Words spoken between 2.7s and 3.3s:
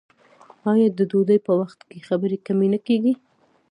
نه کیږي؟